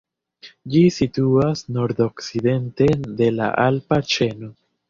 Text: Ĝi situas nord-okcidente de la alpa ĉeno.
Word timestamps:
Ĝi 0.75 0.79
situas 0.95 1.61
nord-okcidente 1.77 2.89
de 3.21 3.31
la 3.39 3.55
alpa 3.69 4.05
ĉeno. 4.17 4.55